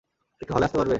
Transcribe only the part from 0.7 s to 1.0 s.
পারবে?